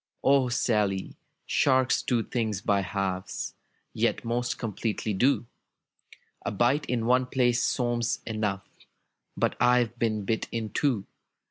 '^O 0.25 0.51
Sally, 0.51 1.15
sharks 1.45 2.01
do 2.01 2.23
things 2.23 2.59
by 2.59 2.81
halves. 2.81 3.53
Yet 3.93 4.25
most 4.25 4.57
completely 4.57 5.13
do! 5.13 5.45
A 6.43 6.49
bite 6.49 6.87
in 6.87 7.05
one 7.05 7.27
place 7.27 7.61
seems 7.63 8.19
enough. 8.25 8.67
But 9.37 9.55
I've 9.61 9.99
been 9.99 10.25
bit 10.25 10.47
in 10.51 10.71
two. 10.71 11.05